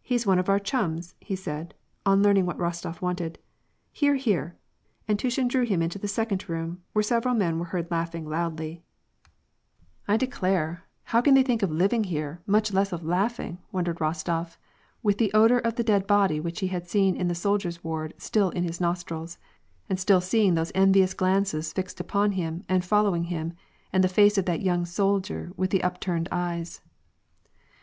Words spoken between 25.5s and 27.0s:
with the up turned eyes.